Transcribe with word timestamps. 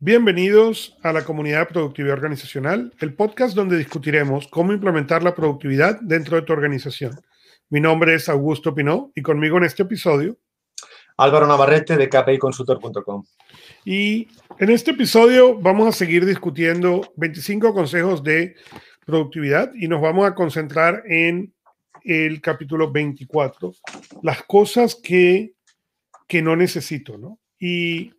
Bienvenidos 0.00 0.96
a 1.02 1.12
la 1.12 1.24
comunidad 1.24 1.58
de 1.58 1.72
productividad 1.74 2.14
organizacional, 2.14 2.94
el 3.00 3.14
podcast 3.14 3.56
donde 3.56 3.76
discutiremos 3.76 4.46
cómo 4.46 4.72
implementar 4.72 5.24
la 5.24 5.34
productividad 5.34 6.00
dentro 6.00 6.36
de 6.36 6.42
tu 6.42 6.52
organización. 6.52 7.20
Mi 7.68 7.80
nombre 7.80 8.14
es 8.14 8.28
Augusto 8.28 8.72
Pinó 8.72 9.10
y 9.16 9.22
conmigo 9.22 9.58
en 9.58 9.64
este 9.64 9.82
episodio 9.82 10.38
Álvaro 11.16 11.48
Navarrete 11.48 11.96
de 11.96 12.08
kpiconsultor.com. 12.08 13.24
Y 13.84 14.28
en 14.60 14.70
este 14.70 14.92
episodio 14.92 15.58
vamos 15.58 15.88
a 15.88 15.98
seguir 15.98 16.24
discutiendo 16.24 17.12
25 17.16 17.74
consejos 17.74 18.22
de 18.22 18.54
productividad 19.04 19.72
y 19.74 19.88
nos 19.88 20.00
vamos 20.00 20.28
a 20.28 20.34
concentrar 20.36 21.02
en 21.06 21.52
el 22.04 22.40
capítulo 22.40 22.92
24, 22.92 23.74
las 24.22 24.44
cosas 24.44 24.94
que, 24.94 25.54
que 26.28 26.40
no 26.40 26.54
necesito, 26.54 27.18
¿no? 27.18 27.40
Y 27.58 28.12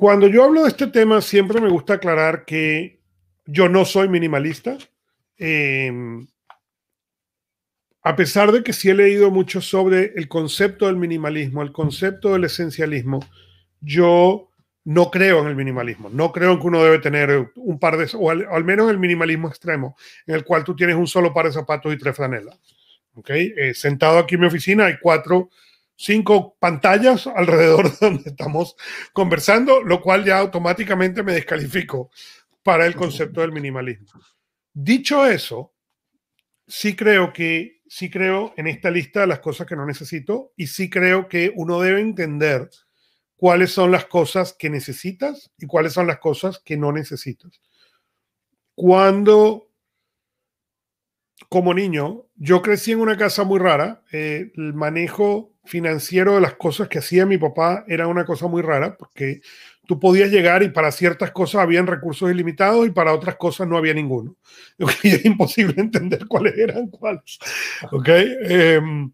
Cuando 0.00 0.28
yo 0.28 0.44
hablo 0.44 0.62
de 0.62 0.68
este 0.68 0.86
tema, 0.86 1.20
siempre 1.20 1.60
me 1.60 1.68
gusta 1.68 1.92
aclarar 1.92 2.46
que 2.46 3.02
yo 3.44 3.68
no 3.68 3.84
soy 3.84 4.08
minimalista. 4.08 4.78
Em, 5.36 6.26
a 8.00 8.16
pesar 8.16 8.50
de 8.50 8.62
que 8.62 8.72
sí 8.72 8.88
he 8.88 8.94
leído 8.94 9.30
mucho 9.30 9.60
sobre 9.60 10.14
el 10.16 10.26
concepto 10.26 10.86
del 10.86 10.96
minimalismo, 10.96 11.60
el 11.60 11.70
concepto 11.70 12.32
del 12.32 12.44
esencialismo, 12.44 13.20
yo 13.82 14.48
no 14.84 15.10
creo 15.10 15.42
en 15.42 15.48
el 15.48 15.54
minimalismo. 15.54 16.08
No 16.08 16.32
creo 16.32 16.52
en 16.52 16.60
que 16.60 16.66
uno 16.66 16.82
debe 16.82 17.00
tener 17.00 17.52
un 17.56 17.78
par 17.78 17.98
de, 17.98 18.08
o 18.14 18.30
al, 18.30 18.64
menos 18.64 18.90
el 18.90 18.98
minimalismo 18.98 19.48
extremo, 19.48 19.98
en 20.26 20.34
el 20.34 20.46
cual 20.46 20.64
tú 20.64 20.74
tienes 20.74 20.96
un 20.96 21.08
solo 21.08 21.34
par 21.34 21.44
de 21.44 21.52
zapatos 21.52 21.92
y 21.92 21.98
tres 21.98 22.16
franelas. 22.16 22.58
¿Okay? 23.16 23.52
Eh, 23.54 23.74
sentado 23.74 24.16
aquí 24.16 24.36
en 24.36 24.40
mi 24.40 24.46
oficina 24.46 24.86
hay 24.86 24.94
cuatro 24.98 25.50
cinco 26.00 26.56
pantallas 26.58 27.26
alrededor 27.26 27.90
de 27.90 27.96
donde 28.00 28.30
estamos 28.30 28.74
conversando, 29.12 29.82
lo 29.82 30.00
cual 30.00 30.24
ya 30.24 30.38
automáticamente 30.38 31.22
me 31.22 31.34
descalifico 31.34 32.10
para 32.62 32.86
el 32.86 32.94
concepto 32.94 33.42
del 33.42 33.52
minimalismo. 33.52 34.08
Dicho 34.72 35.26
eso, 35.26 35.74
sí 36.66 36.96
creo 36.96 37.34
que 37.34 37.82
sí 37.86 38.08
creo 38.08 38.54
en 38.56 38.66
esta 38.66 38.90
lista 38.90 39.20
de 39.20 39.26
las 39.26 39.40
cosas 39.40 39.66
que 39.66 39.76
no 39.76 39.84
necesito 39.84 40.52
y 40.56 40.68
sí 40.68 40.88
creo 40.88 41.28
que 41.28 41.52
uno 41.54 41.80
debe 41.80 42.00
entender 42.00 42.70
cuáles 43.36 43.72
son 43.72 43.90
las 43.90 44.06
cosas 44.06 44.54
que 44.54 44.70
necesitas 44.70 45.50
y 45.58 45.66
cuáles 45.66 45.92
son 45.92 46.06
las 46.06 46.18
cosas 46.18 46.60
que 46.64 46.78
no 46.78 46.92
necesitas. 46.92 47.60
Cuando 48.74 49.69
como 51.48 51.74
niño, 51.74 52.26
yo 52.36 52.62
crecí 52.62 52.92
en 52.92 53.00
una 53.00 53.16
casa 53.16 53.44
muy 53.44 53.58
rara. 53.58 54.02
Eh, 54.12 54.52
el 54.56 54.74
manejo 54.74 55.52
financiero 55.64 56.34
de 56.34 56.40
las 56.40 56.54
cosas 56.54 56.88
que 56.88 56.98
hacía 56.98 57.26
mi 57.26 57.38
papá 57.38 57.84
era 57.88 58.06
una 58.06 58.24
cosa 58.24 58.46
muy 58.46 58.62
rara 58.62 58.96
porque 58.96 59.40
tú 59.86 59.98
podías 59.98 60.30
llegar 60.30 60.62
y 60.62 60.68
para 60.68 60.92
ciertas 60.92 61.32
cosas 61.32 61.62
habían 61.62 61.86
recursos 61.86 62.30
ilimitados 62.30 62.86
y 62.86 62.90
para 62.90 63.12
otras 63.12 63.34
cosas 63.36 63.66
no 63.66 63.76
había 63.76 63.94
ninguno. 63.94 64.36
Y 65.02 65.08
es 65.08 65.24
imposible 65.24 65.74
entender 65.78 66.26
cuáles 66.28 66.56
eran 66.56 66.86
cuáles. 66.88 67.38
Em, 68.06 69.12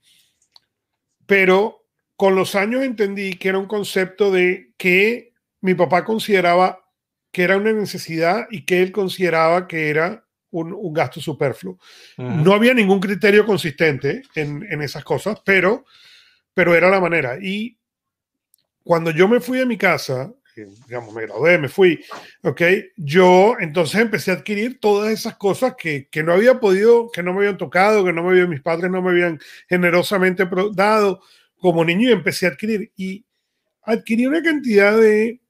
pero 1.25 1.87
con 2.17 2.35
los 2.35 2.55
años 2.55 2.83
entendí 2.83 3.35
que 3.35 3.49
era 3.49 3.59
un 3.59 3.67
concepto 3.67 4.31
de 4.31 4.75
que 4.77 5.33
mi 5.63 5.75
papá 5.75 6.05
consideraba 6.05 6.85
que 7.33 7.45
era 7.45 7.57
una 7.57 7.73
necesidad 7.73 8.47
y 8.51 8.67
que 8.67 8.83
él 8.83 8.93
consideraba 8.93 9.67
que 9.67 9.89
era 9.89 10.26
un, 10.61 10.93
gasto 10.93 11.21
superfluo. 11.21 11.79
No 12.17 12.53
había 12.53 12.75
ningún 12.75 13.01
criterio 13.01 13.45
consistente 13.45 14.23
en, 14.35 14.67
en, 14.71 14.83
esas 14.83 15.05
cosas, 15.05 15.41
pero, 15.45 15.85
pero 16.55 16.75
era 16.75 16.91
la 16.91 17.01
manera. 17.01 17.39
Y 17.41 17.77
cuando 18.83 19.11
yo 19.11 19.29
me 19.29 19.41
fui 19.41 19.59
de 19.59 19.67
mi 19.67 19.77
casa, 19.77 20.33
digamos, 20.87 21.15
me 21.15 21.23
gradué, 21.23 21.59
me 21.59 21.69
fui, 21.69 22.03
¿ok? 22.43 22.63
Yo 22.97 23.57
entonces 23.61 24.01
empecé 24.01 24.31
a 24.31 24.35
adquirir 24.35 24.81
todas 24.81 25.13
esas 25.13 25.37
cosas 25.37 25.75
que, 25.77 26.09
que 26.09 26.23
no 26.23 26.33
había 26.33 26.59
podido, 26.59 27.11
que 27.11 27.23
no 27.23 27.33
me 27.33 27.41
habían 27.41 27.59
tocado, 27.59 28.05
que 28.05 28.13
no 28.13 28.23
me 28.23 28.31
habían, 28.31 28.49
mis 28.49 28.63
padres 28.63 28.91
no 28.91 29.03
me 29.03 29.11
habían 29.11 29.39
generosamente 29.69 30.49
dado 30.73 31.21
como 31.61 31.85
niño 31.85 32.09
y 32.09 32.13
empecé 32.13 32.47
a 32.47 32.51
adquirir. 32.51 32.93
Y 32.97 33.25
adquirí 33.83 34.27
una 34.27 34.43
cantidad 34.43 34.97
de 34.97 35.41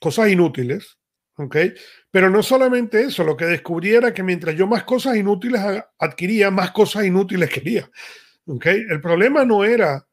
cosas 0.00 0.30
inútiles, 0.30 0.98
¿ok? 1.36 1.56
Pero 2.10 2.30
no 2.30 2.42
solamente 2.42 3.02
eso, 3.02 3.24
lo 3.24 3.36
que 3.36 3.46
descubrí 3.46 3.94
era 3.94 4.14
que 4.14 4.22
mientras 4.22 4.54
yo 4.56 4.66
más 4.66 4.84
cosas 4.84 5.16
inútiles 5.16 5.60
adquiría, 5.98 6.50
más 6.50 6.70
cosas 6.70 7.04
inútiles 7.04 7.50
quería. 7.54 7.90
¿okay? 8.46 8.84
El 8.88 9.00
problema 9.00 9.44
no 9.44 9.64
era 9.64 10.06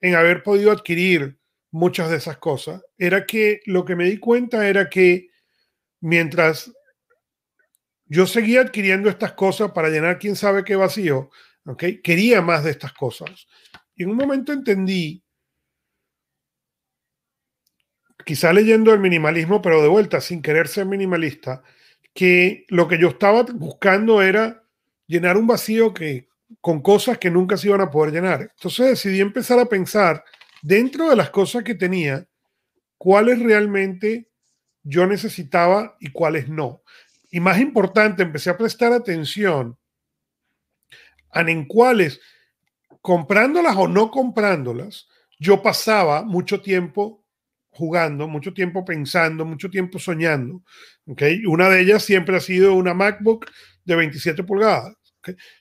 en 0.00 0.14
haber 0.14 0.42
podido 0.42 0.70
adquirir 0.70 1.38
muchas 1.70 2.10
de 2.10 2.16
esas 2.16 2.38
cosas, 2.38 2.82
era 2.96 3.26
que 3.26 3.60
lo 3.66 3.84
que 3.84 3.96
me 3.96 4.04
di 4.04 4.18
cuenta 4.18 4.66
era 4.66 4.88
que 4.88 5.28
mientras 6.00 6.72
yo 8.06 8.26
seguía 8.26 8.60
adquiriendo 8.62 9.08
estas 9.08 9.32
cosas 9.32 9.72
para 9.72 9.88
llenar 9.88 10.18
quién 10.18 10.36
sabe 10.36 10.64
qué 10.64 10.76
vacío, 10.76 11.30
quería 12.02 12.40
más 12.40 12.64
de 12.64 12.70
estas 12.70 12.92
cosas. 12.92 13.46
Y 13.96 14.04
en 14.04 14.10
un 14.10 14.16
momento 14.16 14.52
entendí 14.52 15.22
quizá 18.26 18.52
leyendo 18.52 18.92
el 18.92 18.98
minimalismo, 18.98 19.62
pero 19.62 19.80
de 19.80 19.88
vuelta, 19.88 20.20
sin 20.20 20.42
querer 20.42 20.66
ser 20.66 20.84
minimalista, 20.84 21.62
que 22.12 22.66
lo 22.70 22.88
que 22.88 22.98
yo 22.98 23.10
estaba 23.10 23.44
buscando 23.44 24.20
era 24.20 24.64
llenar 25.06 25.36
un 25.36 25.46
vacío 25.46 25.94
que, 25.94 26.28
con 26.60 26.82
cosas 26.82 27.18
que 27.18 27.30
nunca 27.30 27.56
se 27.56 27.68
iban 27.68 27.82
a 27.82 27.90
poder 27.90 28.12
llenar. 28.12 28.40
Entonces 28.40 28.88
decidí 28.88 29.20
empezar 29.20 29.60
a 29.60 29.66
pensar 29.66 30.24
dentro 30.60 31.08
de 31.08 31.14
las 31.14 31.30
cosas 31.30 31.62
que 31.62 31.76
tenía, 31.76 32.26
cuáles 32.98 33.38
realmente 33.38 34.28
yo 34.82 35.06
necesitaba 35.06 35.96
y 36.00 36.10
cuáles 36.10 36.48
no. 36.48 36.82
Y 37.30 37.38
más 37.38 37.60
importante, 37.60 38.24
empecé 38.24 38.50
a 38.50 38.58
prestar 38.58 38.92
atención 38.92 39.78
en 41.32 41.64
cuáles, 41.66 42.20
comprándolas 43.00 43.76
o 43.76 43.86
no 43.86 44.10
comprándolas, 44.10 45.06
yo 45.38 45.62
pasaba 45.62 46.24
mucho 46.24 46.60
tiempo 46.60 47.22
jugando, 47.76 48.26
mucho 48.26 48.54
tiempo 48.54 48.84
pensando, 48.84 49.44
mucho 49.44 49.70
tiempo 49.70 49.98
soñando. 49.98 50.62
¿okay? 51.06 51.44
Una 51.46 51.68
de 51.68 51.82
ellas 51.82 52.02
siempre 52.02 52.36
ha 52.36 52.40
sido 52.40 52.74
una 52.74 52.94
MacBook 52.94 53.46
de 53.84 53.96
27 53.96 54.42
pulgadas. 54.44 54.94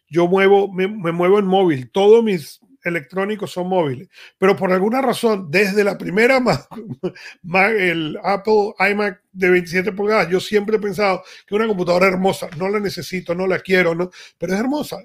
Yo 0.07 0.27
muevo, 0.27 0.71
me, 0.71 0.87
muevo 0.87 1.39
en 1.39 1.45
móvil, 1.45 1.91
todos 1.91 2.23
mis 2.23 2.59
electrónicos 2.83 3.51
son 3.51 3.67
móviles, 3.67 4.07
pero 4.37 4.55
por 4.55 4.71
alguna 4.71 5.01
razón, 5.01 5.49
desde 5.49 5.83
la 5.83 5.97
primera 5.97 6.39
Mac, 6.39 6.67
el 7.79 8.15
Apple 8.23 8.73
iMac 8.91 9.23
de 9.31 9.49
27 9.49 9.91
pulgadas, 9.91 10.29
yo 10.29 10.39
siempre 10.39 10.77
he 10.77 10.79
pensado 10.79 11.23
que 11.47 11.55
una 11.55 11.67
computadora 11.67 12.07
hermosa, 12.07 12.47
no 12.57 12.69
la 12.69 12.79
necesito, 12.79 13.33
no 13.33 13.47
la 13.47 13.59
quiero, 13.59 13.95
¿no? 13.95 14.11
pero 14.37 14.53
es 14.53 14.59
hermosa. 14.59 14.99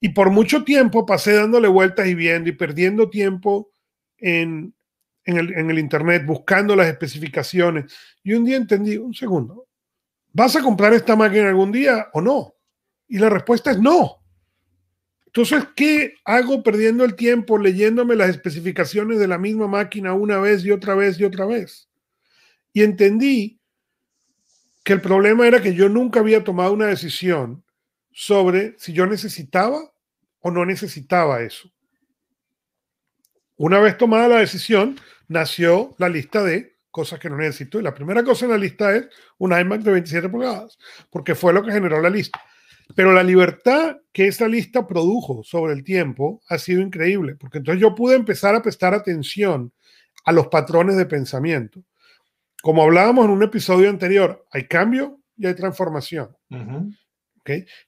Y 0.00 0.08
por 0.08 0.30
mucho 0.30 0.64
tiempo 0.64 1.06
pasé 1.06 1.34
dándole 1.34 1.68
vueltas 1.68 2.08
y 2.08 2.16
viendo 2.16 2.50
y 2.50 2.52
perdiendo 2.52 3.08
tiempo 3.08 3.70
en 4.18 4.74
en 5.26 5.70
el, 5.70 5.78
Internet 5.78 6.24
buscando 6.24 6.74
las 6.76 6.86
especificaciones. 6.86 7.92
Y 8.22 8.34
un 8.34 8.44
día 8.44 8.56
entendí, 8.56 8.96
un 8.96 9.12
segundo, 9.12 9.66
¿vas 10.32 10.54
a 10.56 10.62
comprar 10.62 10.94
esta 10.94 11.16
máquina 11.16 11.48
algún 11.48 11.72
día 11.72 12.08
o 12.12 12.20
no? 12.20 12.54
Y 13.08 13.18
la 13.18 13.28
respuesta 13.28 13.72
es 13.72 13.78
no. 13.78 14.22
Entonces, 15.26 15.64
¿qué 15.74 16.14
hago 16.24 16.62
perdiendo 16.62 17.04
el 17.04 17.14
tiempo 17.14 17.58
leyéndome 17.58 18.16
las 18.16 18.30
especificaciones 18.30 19.18
de 19.18 19.28
la 19.28 19.36
misma 19.36 19.68
máquina 19.68 20.14
una 20.14 20.38
vez 20.38 20.64
y 20.64 20.70
otra 20.70 20.94
vez 20.94 21.20
y 21.20 21.24
otra 21.24 21.44
vez? 21.44 21.90
Y 22.72 22.82
entendí 22.82 23.60
que 24.84 24.92
el 24.92 25.00
problema 25.00 25.46
era 25.46 25.60
que 25.60 25.74
yo 25.74 25.88
nunca 25.88 26.20
había 26.20 26.44
tomado 26.44 26.72
una 26.72 26.86
decisión 26.86 27.64
sobre 28.12 28.76
si 28.78 28.92
yo 28.92 29.06
necesitaba 29.06 29.92
o 30.40 30.50
no 30.50 30.64
necesitaba 30.64 31.42
eso. 31.42 31.70
Una 33.56 33.80
vez 33.80 33.98
tomada 33.98 34.28
la 34.28 34.38
decisión, 34.38 34.98
nació 35.28 35.94
la 35.98 36.08
lista 36.08 36.42
de 36.42 36.76
cosas 36.90 37.18
que 37.18 37.28
no 37.28 37.36
necesito. 37.36 37.78
Y 37.78 37.82
la 37.82 37.94
primera 37.94 38.24
cosa 38.24 38.46
en 38.46 38.52
la 38.52 38.58
lista 38.58 38.94
es 38.94 39.08
un 39.38 39.58
iMac 39.58 39.82
de 39.82 39.92
27 39.92 40.28
pulgadas, 40.28 40.78
porque 41.10 41.34
fue 41.34 41.52
lo 41.52 41.62
que 41.62 41.72
generó 41.72 42.00
la 42.00 42.10
lista. 42.10 42.40
Pero 42.94 43.12
la 43.12 43.22
libertad 43.22 43.98
que 44.12 44.28
esa 44.28 44.48
lista 44.48 44.86
produjo 44.86 45.42
sobre 45.42 45.74
el 45.74 45.82
tiempo 45.82 46.40
ha 46.48 46.56
sido 46.56 46.80
increíble, 46.80 47.34
porque 47.36 47.58
entonces 47.58 47.82
yo 47.82 47.94
pude 47.94 48.14
empezar 48.14 48.54
a 48.54 48.62
prestar 48.62 48.94
atención 48.94 49.72
a 50.24 50.32
los 50.32 50.48
patrones 50.48 50.96
de 50.96 51.06
pensamiento. 51.06 51.82
Como 52.62 52.82
hablábamos 52.82 53.26
en 53.26 53.32
un 53.32 53.42
episodio 53.42 53.90
anterior, 53.90 54.46
hay 54.50 54.66
cambio 54.66 55.20
y 55.36 55.46
hay 55.46 55.54
transformación. 55.54 56.34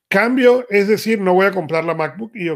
Cambio 0.08 0.66
es 0.70 0.88
decir, 0.88 1.20
no 1.20 1.34
voy 1.34 1.46
a 1.46 1.52
comprar 1.52 1.84
la 1.84 1.94
MacBook. 1.94 2.32
Y 2.34 2.49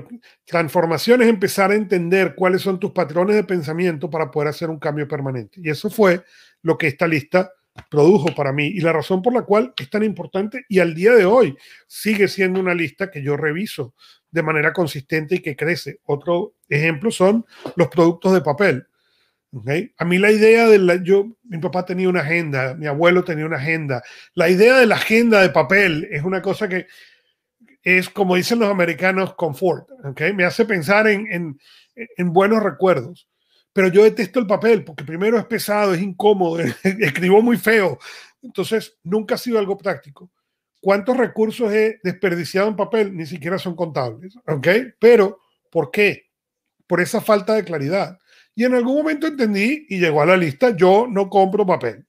transformación 0.45 1.23
es 1.23 1.29
empezar 1.29 1.71
a 1.71 1.75
entender 1.75 2.35
cuáles 2.35 2.63
son 2.63 2.79
tus 2.81 2.93
patrones 2.93 3.37
de 3.37 3.45
pensamiento 3.45 4.11
para 4.11 4.31
poder 4.31 4.49
hacer 4.49 4.71
un 4.71 4.79
cambio 4.79 5.07
permanente. 5.09 5.61
Y 5.63 5.71
eso 5.71 5.91
fue 5.91 6.23
lo 6.63 6.79
que 6.79 6.89
esta 6.89 7.07
lista 7.07 7.53
produjo 7.91 8.35
para 8.35 8.53
mí 8.53 8.67
y 8.67 8.81
la 8.81 8.93
razón 8.93 9.23
por 9.23 9.33
la 9.33 9.43
cual 9.43 9.73
es 9.79 9.89
tan 9.89 10.03
importante 10.03 10.65
y 10.69 10.79
al 10.79 10.95
día 10.95 11.13
de 11.13 11.25
hoy 11.25 11.57
sigue 11.87 12.29
siendo 12.29 12.61
una 12.61 12.75
lista 12.75 13.11
que 13.11 13.23
yo 13.23 13.37
reviso 13.37 13.95
de 14.31 14.43
manera 14.43 14.73
consistente 14.73 15.37
y 15.37 15.39
que 15.41 15.57
crece. 15.57 16.01
Otro 16.05 16.55
ejemplo 16.69 17.11
son 17.11 17.45
los 17.77 17.89
productos 17.89 18.33
de 18.33 18.41
papel. 18.41 18.87
A 19.99 20.05
mí 20.05 20.19
la 20.19 20.31
idea 20.31 20.67
de 20.67 20.79
la, 20.79 21.03
yo, 21.03 21.37
mi 21.45 21.59
papá 21.59 21.85
tenía 21.85 22.09
una 22.09 22.21
agenda, 22.21 22.75
mi 22.75 22.87
abuelo 22.87 23.23
tenía 23.23 23.45
una 23.45 23.59
agenda. 23.59 24.03
La 24.35 24.49
idea 24.49 24.79
de 24.79 24.87
la 24.87 24.95
agenda 24.95 25.43
de 25.43 25.51
papel 25.51 26.09
es 26.11 26.23
una 26.23 26.41
cosa 26.41 26.69
que 26.69 26.87
es, 27.83 28.09
como 28.09 28.37
dicen 28.37 28.61
los 28.61 28.71
americanos, 28.71 29.35
confort, 29.35 29.91
¿okay? 30.05 30.33
Me 30.33 30.45
hace 30.45 30.65
pensar 30.65 31.07
en, 31.07 31.27
en, 31.31 31.61
en 31.95 32.33
buenos 32.33 32.63
recuerdos. 32.63 33.29
Pero 33.75 33.89
yo 33.89 34.05
detesto 34.05 34.39
el 34.39 34.47
papel 34.47 34.85
porque 34.85 35.05
primero 35.05 35.39
es 35.39 35.45
pesado, 35.47 35.95
es 35.95 36.01
incómodo, 36.01 36.59
escribo 36.83 37.43
muy 37.43 37.57
feo. 37.59 37.99
Entonces, 38.43 38.99
nunca 39.03 39.35
ha 39.35 39.39
sido 39.39 39.59
algo 39.59 39.77
práctico. 39.77 40.31
¿Cuántos 40.81 41.17
recursos 41.17 41.73
he 41.73 42.01
desperdiciado 42.03 42.69
en 42.69 42.77
papel? 42.77 43.17
Ni 43.17 43.25
siquiera 43.25 43.59
son 43.59 43.77
contables, 43.77 44.37
¿ok? 44.47 44.69
Pero, 44.99 45.41
¿por 45.71 45.91
qué? 45.91 46.31
Por 46.87 47.01
esa 47.01 47.21
falta 47.21 47.55
de 47.55 47.65
claridad. 47.65 48.19
Y 48.55 48.65
en 48.65 48.75
algún 48.75 48.97
momento 48.97 49.27
entendí 49.27 49.87
y 49.89 49.99
llegó 49.99 50.23
a 50.23 50.27
la 50.27 50.37
lista, 50.37 50.77
yo 50.77 51.07
no 51.09 51.29
compro 51.29 51.67
papel. 51.67 52.05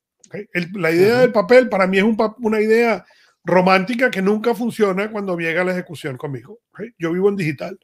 la 0.73 0.91
idea 0.91 1.19
del 1.19 1.31
papel 1.31 1.69
para 1.69 1.87
mí 1.87 1.99
es 1.99 2.05
una 2.39 2.59
idea 2.59 3.05
romántica 3.45 4.09
que 4.09 4.21
nunca 4.21 4.53
funciona 4.53 5.09
cuando 5.11 5.37
llega 5.37 5.63
la 5.63 5.71
ejecución 5.71 6.17
conmigo. 6.17 6.59
Yo 6.97 7.11
vivo 7.11 7.29
en 7.29 7.35
digital. 7.35 7.79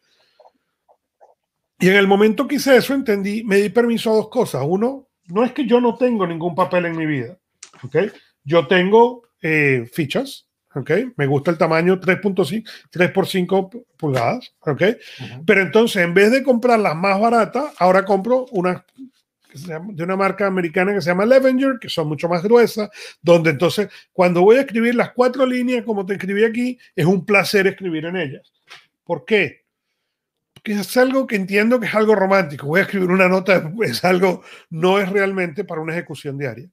Y 1.80 1.88
en 1.88 1.96
el 1.96 2.08
momento 2.08 2.48
que 2.48 2.56
hice 2.56 2.76
eso, 2.76 2.94
entendí, 2.94 3.44
me 3.44 3.58
di 3.58 3.70
permiso 3.70 4.12
a 4.12 4.16
dos 4.16 4.30
cosas. 4.30 4.64
Uno, 4.68 5.08
no 5.28 5.46
es 5.46 5.54
que 5.54 5.66
yo 5.66 5.80
no 5.80 5.96
tengo 5.96 6.28
ningún 6.28 6.54
papel 6.54 6.86
en 6.86 6.98
mi 6.98 7.06
vida. 7.06 7.38
¿okay? 7.84 8.12
Yo 8.44 8.68
tengo 8.68 9.24
eh, 9.42 9.90
fichas, 9.92 10.49
¿ok? 10.76 10.92
Me 11.18 11.26
gusta 11.26 11.52
el 11.52 11.58
tamaño 11.58 12.00
3.5, 12.00 12.68
3 12.90 13.12
por 13.12 13.28
5 13.28 13.70
pulgadas, 13.98 14.54
¿ok? 14.62 14.84
Pero 15.46 15.62
entonces, 15.62 16.04
en 16.04 16.14
vez 16.14 16.32
de 16.32 16.44
comprar 16.44 16.80
las 16.80 16.96
más 16.96 17.20
baratas, 17.20 17.74
ahora 17.80 18.06
compro 18.06 18.46
unas 18.52 18.84
de 19.52 20.04
una 20.04 20.16
marca 20.16 20.46
americana 20.46 20.94
que 20.94 21.02
se 21.02 21.10
llama 21.10 21.26
Levenger, 21.26 21.80
que 21.80 21.90
son 21.90 22.08
mucho 22.08 22.30
más 22.30 22.44
gruesas, 22.44 22.90
donde 23.22 23.50
entonces 23.50 23.90
cuando 24.14 24.42
voy 24.42 24.58
a 24.58 24.62
escribir 24.62 24.94
las 24.94 25.12
cuatro 25.14 25.46
líneas 25.46 25.84
como 25.86 26.06
te 26.06 26.14
escribí 26.14 26.44
aquí, 26.44 26.78
es 26.96 27.06
un 27.06 27.26
placer 27.26 27.66
escribir 27.66 28.06
en 28.06 28.18
ellas. 28.18 28.54
¿Por 29.04 29.26
qué? 29.26 29.66
Porque 30.54 30.74
es 30.74 30.98
algo 30.98 31.26
que 31.26 31.36
entiendo 31.36 31.80
que 31.80 31.88
es 31.88 31.96
algo 31.96 32.14
romántico. 32.14 32.68
Voy 32.68 32.82
a 32.82 32.84
escribir 32.84 33.10
una 33.10 33.28
nota, 33.28 33.72
es 33.82 34.04
algo, 34.06 34.44
no 34.70 35.00
es 35.00 35.10
realmente 35.10 35.64
para 35.64 35.82
una 35.82 35.94
ejecución 35.94 36.38
diaria. 36.38 36.70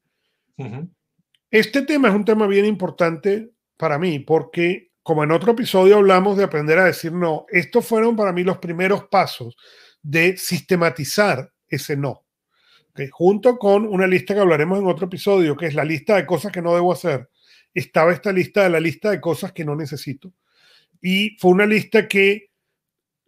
Este 1.50 1.82
tema 1.82 2.08
es 2.08 2.14
un 2.14 2.24
tema 2.24 2.46
bien 2.46 2.66
importante 2.66 3.50
para 3.76 3.98
mí, 3.98 4.18
porque 4.20 4.92
como 5.02 5.22
en 5.22 5.30
otro 5.30 5.52
episodio 5.52 5.98
hablamos 5.98 6.36
de 6.36 6.44
aprender 6.44 6.78
a 6.78 6.84
decir 6.84 7.12
no, 7.12 7.46
estos 7.48 7.86
fueron 7.86 8.16
para 8.16 8.32
mí 8.32 8.42
los 8.42 8.58
primeros 8.58 9.04
pasos 9.04 9.56
de 10.02 10.36
sistematizar 10.36 11.52
ese 11.68 11.96
no. 11.96 12.24
Junto 13.10 13.58
con 13.58 13.86
una 13.86 14.06
lista 14.06 14.34
que 14.34 14.40
hablaremos 14.40 14.78
en 14.78 14.86
otro 14.86 15.06
episodio, 15.06 15.56
que 15.56 15.66
es 15.66 15.74
la 15.74 15.84
lista 15.84 16.16
de 16.16 16.24
cosas 16.24 16.50
que 16.50 16.62
no 16.62 16.74
debo 16.74 16.92
hacer, 16.92 17.28
estaba 17.74 18.12
esta 18.12 18.32
lista 18.32 18.62
de 18.62 18.70
la 18.70 18.80
lista 18.80 19.10
de 19.10 19.20
cosas 19.20 19.52
que 19.52 19.64
no 19.64 19.76
necesito. 19.76 20.32
Y 21.02 21.36
fue 21.38 21.50
una 21.50 21.66
lista 21.66 22.08
que 22.08 22.45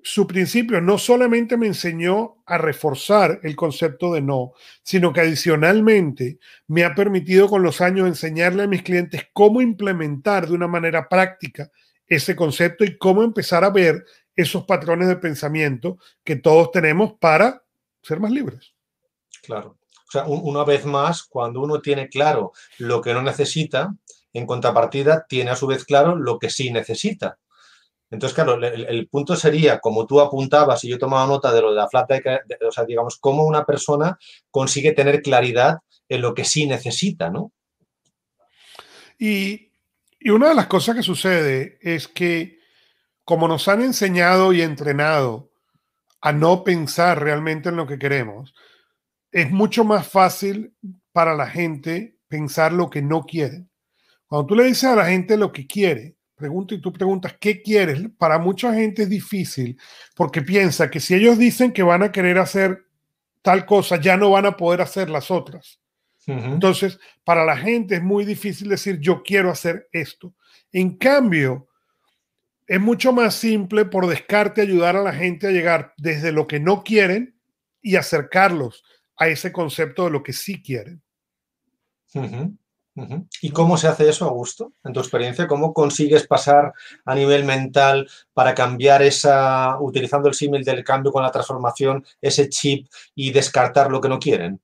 su 0.03 0.27
principio 0.27 0.81
no 0.81 0.97
solamente 0.97 1.57
me 1.57 1.67
enseñó 1.67 2.37
a 2.47 2.57
reforzar 2.57 3.41
el 3.43 3.57
concepto 3.57 4.13
de 4.13 4.21
no, 4.21 4.53
sino 4.83 5.13
que 5.13 5.21
adicionalmente 5.21 6.39
me 6.67 6.85
ha 6.85 6.95
permitido 6.95 7.49
con 7.49 7.63
los 7.63 7.81
años 7.81 8.07
enseñarle 8.07 8.63
a 8.63 8.69
mis 8.69 8.83
clientes 8.83 9.27
cómo 9.33 9.61
implementar 9.61 10.47
de 10.47 10.55
una 10.55 10.69
manera 10.69 11.09
práctica 11.09 11.71
ese 12.07 12.37
concepto 12.37 12.85
y 12.85 12.97
cómo 12.97 13.23
empezar 13.23 13.65
a 13.65 13.71
ver 13.71 14.05
esos 14.35 14.65
patrones 14.65 15.09
de 15.09 15.17
pensamiento 15.17 15.99
que 16.25 16.37
todos 16.37 16.71
tenemos 16.71 17.15
para 17.21 17.65
ser 18.03 18.21
más 18.21 18.31
libres. 18.31 18.73
Claro. 19.43 19.79
O 20.09 20.11
sea, 20.11 20.25
una 20.27 20.65
vez 20.65 20.87
más, 20.87 21.25
cuando 21.25 21.61
uno 21.61 21.81
tiene 21.81 22.09
claro 22.09 22.53
lo 22.79 23.03
que 23.03 23.13
no 23.13 23.21
necesita, 23.21 23.95
en 24.33 24.47
contrapartida 24.47 25.27
tiene 25.29 25.51
a 25.51 25.57
su 25.57 25.67
vez 25.67 25.85
claro 25.85 26.17
lo 26.17 26.39
que 26.39 26.49
sí 26.49 26.71
necesita. 26.71 27.39
Entonces, 28.11 28.35
claro, 28.35 28.55
el, 28.55 29.09
punto 29.09 29.37
sería, 29.37 29.81
como 29.81 30.07
tú 30.07 30.21
apuntabas 30.21 30.83
y 30.83 30.89
yo 30.89 30.99
tomaba 30.99 31.27
nota 31.27 31.53
de 31.53 31.61
lo 31.61 31.71
de 31.71 31.77
la 31.77 31.89
flat 31.89 32.11
o 32.67 32.73
sea, 32.73 32.85
digamos, 32.85 33.19
cómo 33.19 33.45
una 33.45 33.67
persona 33.67 34.19
consigue 34.51 34.93
tener 34.93 35.21
claridad 35.21 35.79
en 36.09 36.23
lo 36.23 36.35
que 36.35 36.45
sí 36.45 36.67
necesita, 36.67 37.29
¿no? 37.29 37.53
Y, 39.19 39.73
y 40.19 40.31
una 40.31 40.49
de 40.49 40.55
las 40.55 40.69
cosas 40.69 40.97
que 40.97 41.03
sucede 41.03 41.79
es 41.83 42.09
que, 42.09 42.59
como 43.25 43.47
nos 43.47 43.69
han 43.69 43.83
enseñado 43.83 44.55
y 44.55 44.63
entrenado 44.63 45.51
a 46.23 46.33
no 46.33 46.65
pensar 46.65 47.23
realmente 47.23 47.69
en 47.69 47.77
lo 47.77 47.87
que 47.87 47.99
queremos, 47.99 48.55
es 49.31 49.51
mucho 49.51 49.85
más 49.85 50.09
fácil 50.09 50.75
para 51.13 51.35
la 51.35 51.47
gente 51.47 52.19
pensar 52.29 52.73
lo 52.73 52.89
que 52.89 53.03
no 53.03 53.23
quiere. 53.23 53.67
Cuando 54.27 54.47
tú 54.47 54.55
le 54.55 54.65
dices 54.65 54.85
a 54.85 54.97
la 54.97 55.07
gente 55.07 55.37
lo 55.37 55.53
que 55.53 55.67
quiere, 55.67 56.18
pregunta 56.39 56.75
y 56.75 56.81
tú 56.81 56.93
preguntas, 56.93 57.37
¿qué 57.39 57.61
quieres? 57.61 58.01
Para 58.17 58.39
mucha 58.39 58.73
gente 58.73 59.03
es 59.03 59.11
difícil 59.11 59.79
porque 60.15 60.41
piensa 60.41 60.91
que 60.91 61.01
si 61.01 61.15
ellos 61.15 61.37
dicen 61.37 61.73
que 61.73 61.83
van 61.83 62.03
a 62.03 62.13
querer 62.13 62.39
hacer 62.39 62.87
tal 63.43 63.67
cosa, 63.67 64.01
ya 64.01 64.17
no 64.17 64.31
van 64.31 64.47
a 64.47 64.57
poder 64.57 64.81
hacer 64.81 65.11
las 65.11 65.31
otras. 65.31 65.81
Entonces, 66.27 66.99
para 67.25 67.43
la 67.43 67.57
gente 67.57 67.95
es 67.95 68.03
muy 68.03 68.27
difícil 68.27 68.69
decir, 68.69 69.01
yo 69.01 69.23
quiero 69.23 69.51
hacer 69.51 69.89
esto. 69.93 70.35
En 70.71 70.99
cambio, 70.99 71.69
es 72.67 72.79
mucho 72.79 73.15
más 73.15 73.35
simple 73.35 73.87
por 73.87 74.07
descarte 74.07 74.61
ayudar 74.61 74.95
a 74.95 75.03
la 75.03 75.15
gente 75.15 75.47
a 75.47 75.51
llegar 75.51 75.95
desde 75.97 76.31
lo 76.31 76.47
que 76.47 76.61
no 76.61 76.85
quieren 76.85 77.35
y 77.81 77.97
acercarlos 77.97 78.85
a 79.17 79.29
ese 79.29 79.53
concepto 79.53 80.05
de 80.05 80.11
lo 80.11 80.23
que 80.23 80.35
sí 80.35 80.63
quieren. 80.63 81.03
¿Y 83.43 83.51
cómo 83.51 83.77
se 83.77 83.89
hace 83.89 84.09
eso, 84.09 84.25
Augusto? 84.25 84.73
En 84.85 84.93
tu 84.93 85.01
experiencia, 85.01 85.47
¿cómo 85.47 85.73
consigues 85.73 86.27
pasar 86.27 86.73
a 87.05 87.15
nivel 87.15 87.45
mental 87.45 88.09
para 88.33 88.55
cambiar 88.55 89.03
esa, 89.03 89.79
utilizando 89.81 90.29
el 90.29 90.35
símil 90.35 90.65
del 90.65 90.85
cambio 90.85 91.13
con 91.13 91.23
la 91.23 91.31
transformación, 91.31 92.05
ese 92.21 92.49
chip 92.49 92.89
y 93.15 93.33
descartar 93.33 93.91
lo 93.91 94.01
que 94.01 94.09
no 94.09 94.19
quieren? 94.19 94.61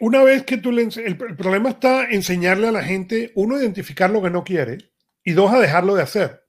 Una 0.00 0.22
vez 0.22 0.44
que 0.44 0.58
tú 0.58 0.72
le... 0.72 0.82
El, 0.82 1.16
problema 1.16 1.70
está 1.70 2.10
enseñarle 2.10 2.68
a 2.68 2.72
la 2.72 2.82
gente, 2.82 3.32
uno, 3.34 3.58
identificar 3.58 4.10
lo 4.10 4.22
que 4.22 4.30
no 4.30 4.44
quiere 4.44 4.78
y 5.24 5.32
dos, 5.32 5.52
a 5.52 5.60
dejarlo 5.60 5.94
de 5.94 6.02
hacer. 6.02 6.42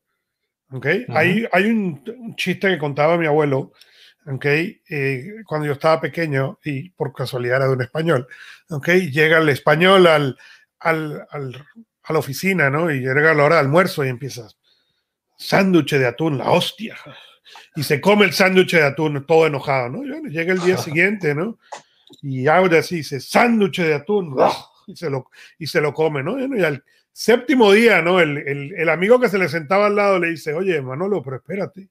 ¿Okay? 0.71 1.05
hay, 1.09 1.45
hay 1.51 1.65
un, 1.65 2.35
chiste 2.35 2.67
que 2.67 2.79
contaba 2.79 3.17
mi 3.17 3.27
abuelo, 3.27 3.71
¿okay? 4.25 4.81
Eh, 4.89 5.35
cuando 5.45 5.67
yo 5.67 5.73
estaba 5.73 6.01
pequeño 6.01 6.59
y 6.63 6.89
por 6.89 7.13
casualidad 7.13 7.57
era 7.57 7.67
de 7.67 7.73
un 7.73 7.81
español. 7.83 8.27
¿okay? 8.69 9.11
Llega 9.11 9.37
el 9.37 9.49
español 9.49 10.07
al 10.07 10.37
al, 10.85 11.27
a 12.03 12.13
la 12.13 12.19
oficina, 12.19 12.69
¿no? 12.69 12.91
Y 12.91 12.99
llega 12.99 13.33
la 13.33 13.43
hora 13.43 13.55
de 13.55 13.61
almuerzo 13.61 14.05
y 14.05 14.09
empiezas, 14.09 14.57
sándwich 15.37 15.93
de 15.95 16.05
atún, 16.05 16.37
la 16.37 16.51
hostia. 16.51 16.95
Y 17.75 17.83
se 17.83 17.99
come 17.99 18.25
el 18.25 18.33
sándwich 18.33 18.73
de 18.73 18.83
atún 18.83 19.25
todo 19.25 19.47
enojado, 19.47 19.89
¿no? 19.89 20.03
Y 20.03 20.29
llega 20.31 20.53
el 20.53 20.61
día 20.61 20.77
siguiente, 20.77 21.33
¿no? 21.33 21.59
Y 22.21 22.47
ahora 22.47 22.83
sí 22.83 22.97
dice, 22.97 23.19
sándwich 23.19 23.81
de 23.81 23.95
atún, 23.95 24.37
y 24.87 24.95
se, 24.95 25.09
lo, 25.09 25.29
y 25.57 25.67
se 25.67 25.81
lo 25.81 25.93
come, 25.93 26.21
¿no? 26.21 26.37
Y 26.55 26.63
al 26.63 26.83
séptimo 27.11 27.71
día, 27.71 28.01
¿no? 28.01 28.19
El, 28.19 28.37
el, 28.37 28.73
el 28.75 28.89
amigo 28.89 29.19
que 29.19 29.29
se 29.29 29.39
le 29.39 29.49
sentaba 29.49 29.87
al 29.87 29.95
lado 29.95 30.19
le 30.19 30.29
dice, 30.29 30.53
oye, 30.53 30.81
Manolo, 30.81 31.23
pero 31.23 31.37
espérate, 31.37 31.89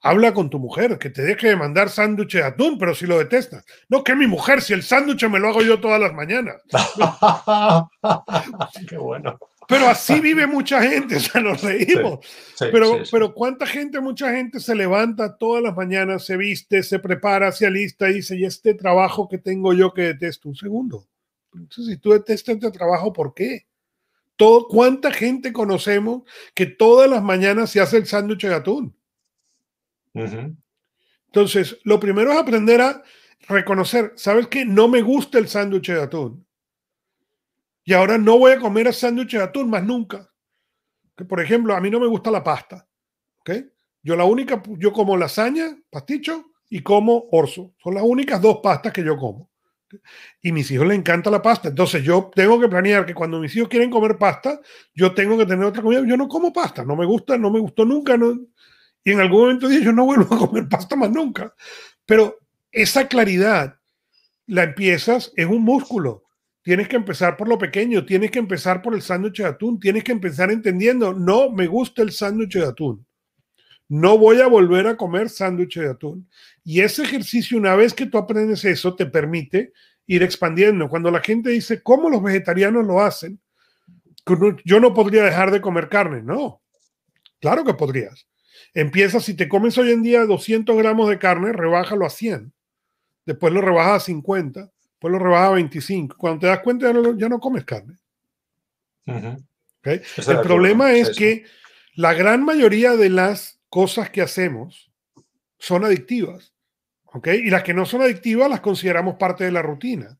Habla 0.00 0.32
con 0.32 0.48
tu 0.48 0.58
mujer, 0.58 0.98
que 0.98 1.10
te 1.10 1.22
deje 1.22 1.48
de 1.48 1.56
mandar 1.56 1.90
sándwich 1.90 2.34
de 2.34 2.44
atún, 2.44 2.78
pero 2.78 2.94
si 2.94 3.06
lo 3.06 3.18
detestas. 3.18 3.64
No, 3.88 4.04
que 4.04 4.14
mi 4.14 4.28
mujer, 4.28 4.62
si 4.62 4.72
el 4.72 4.84
sándwich 4.84 5.24
me 5.24 5.40
lo 5.40 5.48
hago 5.48 5.62
yo 5.62 5.80
todas 5.80 6.00
las 6.00 6.14
mañanas. 6.14 6.62
Qué 8.88 8.96
bueno. 8.96 9.38
Pero 9.68 9.86
así 9.86 10.18
vive 10.18 10.46
mucha 10.46 10.82
gente, 10.82 11.16
o 11.16 11.20
sea, 11.20 11.42
nos 11.42 11.62
reímos. 11.62 12.20
pero, 12.58 13.02
pero 13.10 13.34
cuánta 13.34 13.66
gente, 13.66 14.00
mucha 14.00 14.32
gente 14.32 14.60
se 14.60 14.74
levanta 14.74 15.36
todas 15.36 15.62
las 15.62 15.76
mañanas, 15.76 16.24
se 16.24 16.38
viste, 16.38 16.82
se 16.82 16.98
prepara, 16.98 17.52
se 17.52 17.66
alista 17.66 18.08
y 18.08 18.14
dice, 18.14 18.36
y 18.36 18.44
este 18.44 18.72
trabajo 18.72 19.28
que 19.28 19.36
tengo 19.36 19.74
yo 19.74 19.92
que 19.92 20.02
detesto, 20.02 20.48
un 20.48 20.56
segundo. 20.56 21.06
Entonces, 21.52 21.86
si 21.86 21.96
tú 21.98 22.12
detestas 22.12 22.54
este 22.54 22.70
trabajo, 22.70 23.12
¿por 23.12 23.34
qué? 23.34 23.66
Todo, 24.36 24.68
¿Cuánta 24.68 25.12
gente 25.12 25.52
conocemos 25.52 26.22
que 26.54 26.64
todas 26.64 27.10
las 27.10 27.22
mañanas 27.22 27.70
se 27.70 27.80
hace 27.80 27.98
el 27.98 28.06
sándwich 28.06 28.46
de 28.46 28.54
atún? 28.54 28.96
Entonces, 31.26 31.78
lo 31.84 32.00
primero 32.00 32.32
es 32.32 32.38
aprender 32.38 32.80
a 32.80 33.02
reconocer, 33.48 34.12
¿sabes 34.16 34.48
qué? 34.48 34.64
No 34.64 34.88
me 34.88 35.02
gusta 35.02 35.38
el 35.38 35.48
sándwich 35.48 35.88
de 35.88 36.02
atún. 36.02 36.46
Y 37.84 37.94
ahora 37.94 38.18
no 38.18 38.38
voy 38.38 38.52
a 38.52 38.58
comer 38.58 38.86
el 38.86 38.94
sándwich 38.94 39.32
de 39.32 39.42
atún 39.42 39.70
más 39.70 39.84
nunca. 39.84 40.30
Que, 41.16 41.24
por 41.24 41.40
ejemplo, 41.40 41.74
a 41.74 41.80
mí 41.80 41.90
no 41.90 42.00
me 42.00 42.06
gusta 42.06 42.30
la 42.30 42.44
pasta. 42.44 42.86
¿Ok? 43.40 43.50
Yo 44.02 44.16
la 44.16 44.24
única, 44.24 44.62
yo 44.78 44.92
como 44.92 45.16
lasaña, 45.16 45.76
pasticho 45.90 46.52
y 46.68 46.82
como 46.82 47.28
orzo. 47.32 47.74
Son 47.82 47.94
las 47.94 48.02
únicas 48.02 48.40
dos 48.40 48.58
pastas 48.62 48.92
que 48.92 49.04
yo 49.04 49.16
como. 49.16 49.50
Y 50.42 50.52
mis 50.52 50.70
hijos 50.70 50.86
les 50.86 50.98
encanta 50.98 51.30
la 51.30 51.40
pasta. 51.40 51.68
Entonces 51.68 52.02
yo 52.02 52.30
tengo 52.34 52.60
que 52.60 52.68
planear 52.68 53.06
que 53.06 53.14
cuando 53.14 53.40
mis 53.40 53.54
hijos 53.56 53.68
quieren 53.68 53.90
comer 53.90 54.18
pasta, 54.18 54.60
yo 54.94 55.14
tengo 55.14 55.36
que 55.38 55.46
tener 55.46 55.64
otra 55.64 55.82
comida. 55.82 56.02
Yo 56.06 56.16
no 56.16 56.28
como 56.28 56.52
pasta, 56.52 56.84
no 56.84 56.94
me 56.94 57.06
gusta, 57.06 57.38
no 57.38 57.50
me 57.50 57.58
gustó 57.58 57.84
nunca. 57.84 58.16
No, 58.16 58.38
y 59.04 59.12
en 59.12 59.20
algún 59.20 59.40
momento 59.40 59.68
dije, 59.68 59.84
yo 59.84 59.92
no 59.92 60.04
vuelvo 60.04 60.34
a 60.34 60.38
comer 60.38 60.68
pasta 60.68 60.96
más 60.96 61.10
nunca. 61.10 61.54
Pero 62.04 62.38
esa 62.72 63.08
claridad 63.08 63.78
la 64.46 64.64
empiezas, 64.64 65.32
es 65.36 65.46
un 65.46 65.62
músculo. 65.62 66.24
Tienes 66.62 66.88
que 66.88 66.96
empezar 66.96 67.36
por 67.36 67.48
lo 67.48 67.58
pequeño, 67.58 68.04
tienes 68.04 68.30
que 68.30 68.38
empezar 68.38 68.82
por 68.82 68.94
el 68.94 69.02
sándwich 69.02 69.38
de 69.38 69.46
atún, 69.46 69.80
tienes 69.80 70.04
que 70.04 70.12
empezar 70.12 70.50
entendiendo, 70.50 71.14
no 71.14 71.50
me 71.50 71.66
gusta 71.66 72.02
el 72.02 72.12
sándwich 72.12 72.54
de 72.54 72.66
atún. 72.66 73.06
No 73.88 74.18
voy 74.18 74.40
a 74.42 74.46
volver 74.46 74.86
a 74.86 74.96
comer 74.96 75.30
sándwich 75.30 75.78
de 75.78 75.88
atún. 75.88 76.28
Y 76.62 76.80
ese 76.80 77.04
ejercicio, 77.04 77.56
una 77.56 77.74
vez 77.74 77.94
que 77.94 78.04
tú 78.04 78.18
aprendes 78.18 78.64
eso, 78.66 78.94
te 78.94 79.06
permite 79.06 79.72
ir 80.06 80.22
expandiendo. 80.22 80.88
Cuando 80.88 81.10
la 81.10 81.20
gente 81.20 81.50
dice, 81.50 81.82
¿cómo 81.82 82.10
los 82.10 82.22
vegetarianos 82.22 82.86
lo 82.86 83.00
hacen? 83.00 83.40
Yo 84.66 84.78
no 84.78 84.92
podría 84.92 85.24
dejar 85.24 85.50
de 85.50 85.62
comer 85.62 85.88
carne. 85.88 86.22
No, 86.22 86.60
claro 87.40 87.64
que 87.64 87.72
podrías. 87.72 88.26
Empieza, 88.74 89.20
si 89.20 89.34
te 89.34 89.48
comes 89.48 89.76
hoy 89.78 89.92
en 89.92 90.02
día 90.02 90.24
200 90.24 90.76
gramos 90.76 91.08
de 91.08 91.18
carne, 91.18 91.52
rebájalo 91.52 92.06
a 92.06 92.10
100. 92.10 92.52
Después 93.26 93.52
lo 93.52 93.60
rebajas 93.60 94.02
a 94.02 94.06
50, 94.06 94.60
después 94.60 95.12
lo 95.12 95.18
rebajas 95.18 95.48
a 95.48 95.54
25. 95.54 96.16
Cuando 96.16 96.40
te 96.40 96.46
das 96.46 96.60
cuenta 96.60 96.92
ya 97.16 97.28
no, 97.28 97.40
comes 97.40 97.64
carne. 97.64 97.96
El 99.04 100.40
problema 100.42 100.92
es 100.92 101.16
que 101.16 101.44
la 101.94 102.14
gran 102.14 102.44
mayoría 102.44 102.96
de 102.96 103.10
las 103.10 103.60
cosas 103.68 104.10
que 104.10 104.22
hacemos 104.22 104.90
son 105.58 105.84
adictivas. 105.84 106.54
Y 107.24 107.50
las 107.50 107.62
que 107.62 107.74
no 107.74 107.86
son 107.86 108.02
adictivas 108.02 108.50
las 108.50 108.60
consideramos 108.60 109.16
parte 109.16 109.44
de 109.44 109.52
la 109.52 109.62
rutina. 109.62 110.18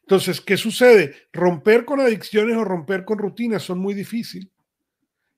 Entonces, 0.00 0.40
¿qué 0.40 0.56
sucede? 0.56 1.28
Romper 1.32 1.84
con 1.84 2.00
adicciones 2.00 2.56
o 2.56 2.64
romper 2.64 3.04
con 3.04 3.18
rutinas 3.18 3.62
son 3.62 3.78
muy 3.78 3.94
difíciles. 3.94 4.50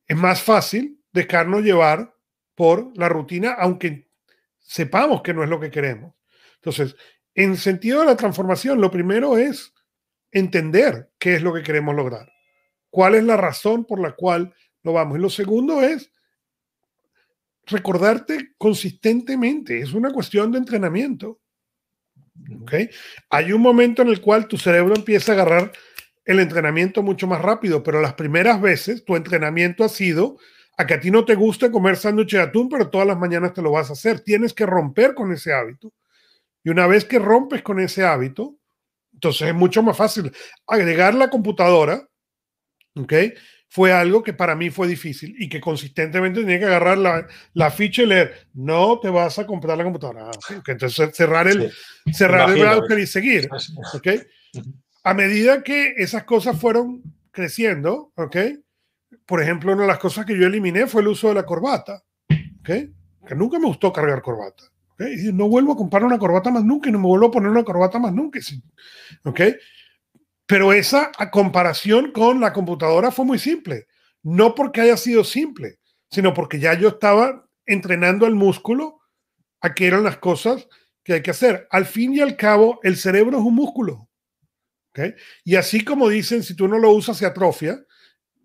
Es 0.07 0.17
más 0.17 0.43
fácil 0.43 0.99
dejarnos 1.17 1.63
llevar 1.63 2.15
por 2.55 2.97
la 2.97 3.09
rutina, 3.09 3.53
aunque 3.53 4.09
sepamos 4.59 5.23
que 5.23 5.35
no 5.35 5.43
es 5.43 5.51
lo 5.51 5.59
que 5.59 5.71
queremos. 5.71 6.15
Entonces, 6.57 6.95
en 7.35 7.57
sentido 7.57 8.01
de 8.01 8.07
la 8.07 8.17
transformación, 8.17 8.81
lo 8.81 8.91
primero 8.91 9.37
es 9.37 9.73
entender 10.31 11.11
qué 11.19 11.35
es 11.35 11.43
lo 11.43 11.53
que 11.53 11.63
queremos 11.63 11.95
lograr, 11.95 12.31
cuál 12.91 13.15
es 13.15 13.25
la 13.25 13.37
razón 13.37 13.85
por 13.85 14.01
la 14.01 14.13
cual 14.13 14.55
lo 14.83 14.93
vamos. 14.93 15.19
Y 15.19 15.21
lo 15.21 15.31
segundo 15.31 15.83
es 15.83 16.11
recordarte 17.67 18.55
consistentemente, 18.59 19.81
es 19.81 19.93
una 19.93 20.13
cuestión 20.13 20.53
de 20.53 20.59
entrenamiento. 20.59 21.41
¿Okay? 22.63 22.91
Hay 23.31 23.53
un 23.53 23.63
momento 23.63 24.03
en 24.03 24.09
el 24.09 24.21
cual 24.21 24.47
tu 24.47 24.59
cerebro 24.59 24.95
empieza 24.95 25.33
a 25.33 25.35
agarrar 25.35 25.73
el 26.27 26.41
entrenamiento 26.41 27.03
mucho 27.03 27.27
más 27.27 27.41
rápido, 27.41 27.83
pero 27.83 28.03
las 28.03 28.15
primeras 28.15 28.61
veces 28.61 29.05
tu 29.05 29.17
entrenamiento 29.17 29.85
ha 29.85 29.89
sido 29.89 30.39
a 30.77 30.87
que 30.87 30.95
a 30.95 31.01
ti 31.01 31.11
no 31.11 31.25
te 31.25 31.35
guste 31.35 31.71
comer 31.71 31.97
sándwich 31.97 32.33
de 32.33 32.41
atún, 32.41 32.69
pero 32.69 32.91
todas 32.91 33.07
las 33.07 33.19
mañanas 33.19 33.55
te 33.55 33.63
lo 33.63 33.73
vas 33.73 33.89
a 33.89 33.95
hacer. 33.95 34.21
Tienes 34.21 34.53
que 34.53 34.67
romper 34.67 35.15
con 35.15 35.33
ese 35.33 35.53
hábito. 35.53 35.93
Y 36.63 36.71
una 36.71 36.87
vez 36.87 37.05
que 37.05 37.19
rompes 37.19 37.63
con 37.63 37.81
ese 37.81 38.05
hábito, 38.05 38.57
entonces 39.15 39.49
es 39.49 39.55
mucho 39.55 39.83
más 39.83 39.97
fácil 39.97 40.31
agregar 40.67 41.15
la 41.15 41.31
computadora, 41.31 42.07
¿ok? 42.95 43.13
Fue 43.69 43.93
algo 43.93 44.23
que 44.23 44.33
para 44.33 44.55
mí 44.55 44.71
fue 44.71 44.87
difícil 44.87 45.35
y 45.39 45.49
que 45.49 45.61
consistentemente 45.61 46.41
tenía 46.41 46.59
que 46.59 46.67
agarrar 46.67 46.99
la, 46.99 47.27
la 47.55 47.71
ficha 47.71 48.03
y 48.03 48.07
leer, 48.07 48.49
no 48.53 49.01
te 49.01 49.09
vas 49.09 49.39
a 49.39 49.47
comprar 49.47 49.79
la 49.79 49.85
computadora. 49.85 50.31
Ah, 50.31 50.63
entonces 50.67 51.17
cerrar 51.17 51.49
el, 51.49 51.73
cerrar 52.13 52.51
el 52.51 52.61
browser 52.61 52.99
y 52.99 53.07
seguir, 53.07 53.49
¿ok? 53.95 54.09
A 55.03 55.15
medida 55.15 55.63
que 55.63 55.95
esas 55.97 56.25
cosas 56.25 56.61
fueron 56.61 57.03
creciendo, 57.31 58.13
¿ok? 58.17 58.37
Por 59.27 59.43
ejemplo, 59.43 59.73
una 59.73 59.83
de 59.83 59.89
las 59.89 59.99
cosas 59.99 60.25
que 60.25 60.39
yo 60.39 60.47
eliminé 60.47 60.87
fue 60.87 61.03
el 61.03 61.09
uso 61.09 61.29
de 61.29 61.35
la 61.35 61.45
corbata, 61.45 62.03
¿okay? 62.61 62.93
que 63.27 63.35
nunca 63.35 63.59
me 63.59 63.67
gustó 63.67 63.93
cargar 63.93 64.23
corbata. 64.23 64.65
¿okay? 64.93 65.29
Y 65.29 65.33
no 65.33 65.49
vuelvo 65.49 65.73
a 65.73 65.77
comprar 65.77 66.05
una 66.05 66.19
corbata 66.19 66.51
más 66.51 66.65
nunca 66.65 66.89
y 66.89 66.93
no 66.93 66.99
me 66.99 67.07
vuelvo 67.07 67.27
a 67.27 67.31
poner 67.31 67.51
una 67.51 67.65
corbata 67.65 67.99
más 67.99 68.13
nunca. 68.13 68.39
¿okay? 69.25 69.57
Pero 70.47 70.73
esa 70.73 71.11
comparación 71.31 72.13
con 72.13 72.41
la 72.41 72.53
computadora 72.53 73.11
fue 73.11 73.25
muy 73.25 73.39
simple. 73.39 73.87
No 74.23 74.55
porque 74.55 74.81
haya 74.81 74.97
sido 74.97 75.25
simple, 75.25 75.79
sino 76.11 76.35
porque 76.35 76.59
ya 76.59 76.75
yo 76.75 76.89
estaba 76.89 77.49
entrenando 77.65 78.27
al 78.27 78.35
músculo 78.35 79.01
a 79.61 79.75
que 79.75 79.87
eran 79.87 80.05
las 80.05 80.19
cosas 80.19 80.69
que 81.03 81.15
hay 81.15 81.23
que 81.23 81.31
hacer. 81.31 81.67
Al 81.71 81.87
fin 81.87 82.15
y 82.15 82.21
al 82.21 82.37
cabo, 82.37 82.81
el 82.83 82.97
cerebro 82.97 83.39
es 83.39 83.45
un 83.45 83.55
músculo. 83.55 84.09
¿okay? 84.91 85.15
Y 85.45 85.57
así 85.57 85.85
como 85.85 86.09
dicen, 86.09 86.43
si 86.43 86.55
tú 86.55 86.69
no 86.69 86.79
lo 86.79 86.91
usas, 86.91 87.17
se 87.17 87.27
atrofia 87.27 87.79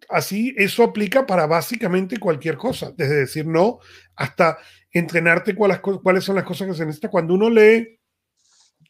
así 0.10 0.54
eso 0.58 0.84
aplica 0.84 1.26
para 1.26 1.46
básicamente 1.48 2.18
cualquier 2.18 2.58
cosa, 2.58 2.94
desde 2.96 3.16
decir 3.16 3.46
no 3.46 3.80
hasta 4.16 4.58
entrenarte 4.92 5.56
cuáles, 5.56 5.80
cuáles 5.80 6.24
son 6.24 6.36
las 6.36 6.46
cosas 6.46 6.68
que 6.68 6.74
se 6.74 6.86
necesitan. 6.86 7.12
Cuando 7.12 7.34
uno 7.34 7.50
lee 7.50 8.00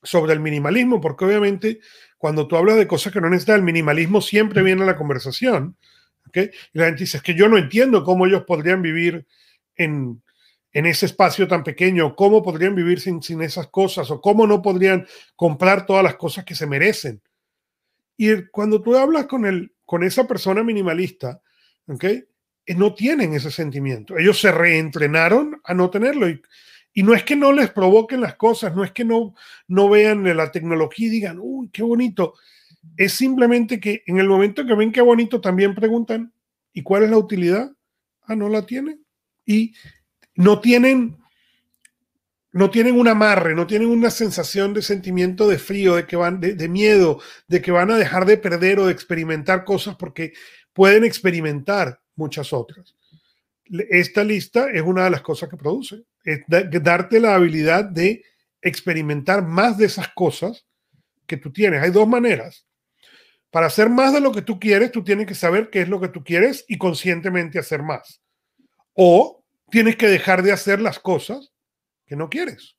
sobre 0.04 0.34
el 0.34 0.40
minimalismo, 0.40 1.00
porque 1.00 1.26
obviamente 1.26 1.80
cuando 2.18 2.48
tú 2.48 2.56
hablas 2.56 2.78
de 2.78 2.88
cosas 2.88 3.14
que 3.14 3.22
no 3.22 3.30
necesitas, 3.30 3.58
el 3.58 3.64
minimalismo 3.64 4.22
siempre 4.22 4.64
viene 4.64 4.84
a 4.84 4.88
la 4.88 4.96
conversación. 4.96 5.78
Y 6.34 6.50
la 6.74 6.86
gente 6.86 7.02
dice, 7.02 7.18
es 7.18 7.24
que 7.24 7.34
yo 7.34 7.50
no 7.50 7.58
entiendo 7.58 8.04
cómo 8.04 8.26
ellos 8.26 8.44
podrían 8.46 8.82
vivir 8.82 9.26
en, 9.76 10.22
en 10.72 10.86
ese 10.86 11.08
espacio 11.08 11.48
tan 11.48 11.64
pequeño, 11.64 12.16
cómo 12.16 12.44
podrían 12.44 12.76
vivir 12.76 13.00
sin, 13.00 13.22
sin 13.22 13.42
esas 13.42 13.68
cosas 13.68 14.10
o 14.12 14.22
cómo 14.22 14.48
no 14.48 14.62
podrían 14.62 15.06
comprar 15.36 15.86
todas 15.86 16.04
las 16.04 16.16
cosas 16.16 16.46
que 16.46 16.56
se 16.56 16.68
merecen. 16.68 17.22
Y 18.18 18.48
cuando 18.52 18.82
tú 18.82 18.96
hablas 18.96 19.26
con 19.26 19.46
el, 19.46 19.74
con 19.92 20.06
esa 20.06 20.26
persona 20.26 20.64
minimalista, 20.64 21.42
¿ok? 21.86 22.06
Eh, 22.06 22.26
no 22.78 22.94
tienen 22.94 23.34
ese 23.34 23.52
sentimiento. 23.52 24.18
Ellos 24.18 24.40
se 24.40 24.50
reentrenaron 24.50 25.60
a 25.66 25.74
no 25.74 25.90
tenerlo. 25.90 26.30
Y, 26.30 26.42
y, 26.94 27.04
no 27.04 27.14
es 27.14 27.26
que 27.26 27.36
no 27.36 27.52
les 27.52 27.72
provoquen 27.72 28.22
las 28.22 28.36
cosas, 28.36 28.74
no 28.74 28.86
es 28.86 28.94
que 28.94 29.04
no, 29.04 29.36
no 29.68 29.90
vean 29.90 30.24
la 30.38 30.50
tecnología 30.50 31.08
y 31.08 31.10
digan, 31.10 31.40
uy, 31.42 31.70
qué 31.74 31.84
bonito. 31.84 32.36
Es 32.96 33.16
simplemente 33.16 33.82
que 33.82 34.02
en 34.06 34.18
el 34.18 34.30
momento 34.30 34.66
que 34.66 34.76
ven 34.76 34.94
qué 34.94 35.02
bonito, 35.02 35.42
también 35.42 35.76
preguntan, 35.76 36.32
¿y 36.72 36.84
cuál 36.84 37.04
es 37.04 37.10
la 37.10 37.18
utilidad? 37.18 37.70
Ah, 38.22 38.38
no 38.38 38.48
la 38.48 38.66
tienen. 38.66 39.06
Y 39.46 39.74
no 40.36 40.62
tienen 40.62 41.18
no 42.54 42.70
tienen 42.70 43.00
un 43.00 43.08
amarre, 43.08 43.56
no 43.56 43.66
tienen 43.66 43.88
una 43.88 44.10
sensación 44.10 44.74
de 44.74 44.82
sentimiento 44.82 45.48
de 45.48 45.58
frío, 45.58 45.96
de 45.96 46.06
que 46.06 46.16
van, 46.16 46.40
de, 46.40 46.68
miedo, 46.68 47.22
de 47.48 47.62
que 47.62 47.72
van 47.72 47.92
a 47.92 47.98
dejar 47.98 48.26
de 48.26 48.38
perder 48.38 48.80
o 48.80 48.88
de 48.88 48.92
experimentar 48.92 49.64
cosas 49.64 49.96
porque 49.96 50.34
pueden 50.74 51.06
experimentar 51.06 52.02
muchas 52.16 52.52
otras. 52.52 52.96
Esta 53.90 54.24
lista 54.24 54.70
es 54.70 54.82
una 54.82 55.06
de 55.06 55.12
las 55.12 55.22
cosas 55.22 55.48
que 55.48 55.56
produce, 55.56 56.04
es 56.26 56.42
darte 56.48 57.22
la 57.22 57.36
habilidad 57.36 57.86
de 57.86 58.24
experimentar 58.62 59.48
más 59.48 59.78
de 59.78 59.86
esas 59.86 60.10
cosas 60.10 60.66
que 61.26 61.38
tú 61.38 61.54
tienes. 61.54 61.82
Hay 61.82 61.92
dos 61.92 62.08
maneras. 62.08 62.68
Para 63.50 63.68
hacer 63.68 63.90
más 63.90 64.14
de 64.14 64.22
lo 64.22 64.32
que 64.32 64.42
tú 64.42 64.60
quieres, 64.60 64.92
tú 64.92 65.04
tienes 65.04 65.26
que 65.26 65.36
saber 65.36 65.70
qué 65.70 65.82
es 65.82 65.90
lo 65.90 66.02
que 66.02 66.10
tú 66.10 66.24
quieres 66.24 66.66
y 66.68 66.78
conscientemente 66.78 67.60
hacer 67.60 67.82
más. 67.82 68.22
O 68.94 69.44
tienes 69.70 69.96
que 69.96 70.08
dejar 70.08 70.44
de 70.44 70.52
hacer 70.52 70.82
las 70.82 71.00
cosas 71.00 71.52
que 72.12 72.18
no 72.18 72.30
quieres. 72.30 72.76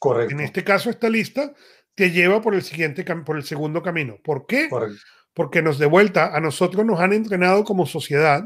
Correcto. 0.00 0.34
En 0.34 0.40
este 0.40 0.64
caso, 0.64 0.90
esta 0.90 1.08
lista 1.08 1.54
te 1.94 2.10
lleva 2.10 2.42
por 2.42 2.52
el 2.52 2.62
siguiente 2.62 3.04
por 3.04 3.36
el 3.36 3.44
segundo 3.44 3.80
camino. 3.80 4.16
¿Por 4.24 4.44
qué? 4.44 4.68
Porque 5.32 5.62
nos 5.62 5.78
de 5.78 5.86
vuelta 5.86 6.36
a 6.36 6.40
nosotros 6.40 6.84
nos 6.84 6.98
han 6.98 7.12
entrenado 7.12 7.62
como 7.62 7.86
sociedad 7.86 8.42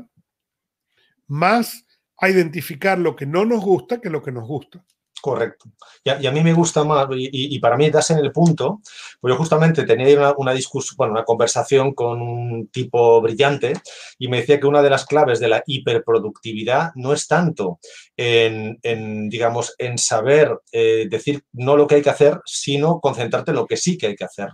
más 1.26 1.86
a 2.18 2.28
identificar 2.28 2.98
lo 2.98 3.16
que 3.16 3.24
no 3.24 3.46
nos 3.46 3.64
gusta 3.64 3.98
que 3.98 4.10
lo 4.10 4.22
que 4.22 4.30
nos 4.30 4.46
gusta. 4.46 4.84
Correcto. 5.26 5.68
Y 6.04 6.24
a, 6.24 6.30
mí 6.30 6.40
me 6.40 6.52
gusta 6.52 6.84
más, 6.84 7.08
y, 7.10 7.58
para 7.58 7.76
mí 7.76 7.90
das 7.90 8.12
en 8.12 8.18
el 8.18 8.30
punto, 8.30 8.80
pues 9.20 9.34
yo 9.34 9.36
justamente 9.36 9.82
tenía 9.82 10.16
una, 10.16 10.34
una 10.36 10.54
bueno, 10.96 11.14
una 11.14 11.24
conversación 11.24 11.94
con 11.94 12.22
un 12.22 12.68
tipo 12.68 13.20
brillante 13.20 13.72
y 14.20 14.28
me 14.28 14.36
decía 14.36 14.60
que 14.60 14.68
una 14.68 14.82
de 14.82 14.90
las 14.90 15.04
claves 15.04 15.40
de 15.40 15.48
la 15.48 15.64
hiperproductividad 15.66 16.92
no 16.94 17.12
es 17.12 17.26
tanto 17.26 17.80
en, 18.16 19.28
digamos, 19.28 19.74
en 19.78 19.98
saber 19.98 20.60
eh, 20.70 21.08
decir 21.10 21.42
no 21.54 21.76
lo 21.76 21.88
que 21.88 21.96
hay 21.96 22.02
que 22.02 22.10
hacer, 22.10 22.40
sino 22.44 23.00
concentrarte 23.00 23.50
en 23.50 23.56
lo 23.56 23.66
que 23.66 23.76
sí 23.76 23.98
que 23.98 24.06
hay 24.06 24.14
que 24.14 24.26
hacer. 24.26 24.50